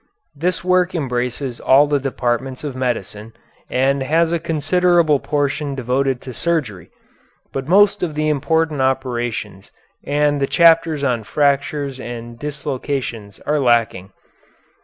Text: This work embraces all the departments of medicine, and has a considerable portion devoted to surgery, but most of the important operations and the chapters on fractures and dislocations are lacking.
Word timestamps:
This 0.35 0.63
work 0.63 0.95
embraces 0.95 1.59
all 1.59 1.85
the 1.85 1.99
departments 1.99 2.63
of 2.63 2.75
medicine, 2.75 3.33
and 3.69 4.01
has 4.01 4.31
a 4.31 4.39
considerable 4.39 5.19
portion 5.19 5.75
devoted 5.75 6.21
to 6.21 6.33
surgery, 6.33 6.89
but 7.53 7.67
most 7.67 8.01
of 8.01 8.15
the 8.15 8.27
important 8.27 8.81
operations 8.81 9.69
and 10.03 10.41
the 10.41 10.47
chapters 10.47 11.03
on 11.03 11.23
fractures 11.23 11.99
and 11.99 12.39
dislocations 12.39 13.39
are 13.41 13.59
lacking. 13.59 14.11